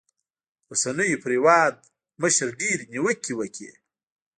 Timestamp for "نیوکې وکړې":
2.93-3.71